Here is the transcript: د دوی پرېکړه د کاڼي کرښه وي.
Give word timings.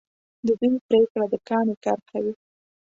د 0.45 0.47
دوی 0.59 0.75
پرېکړه 0.87 1.25
د 1.31 1.35
کاڼي 1.47 1.75
کرښه 1.83 2.17
وي. 2.23 2.33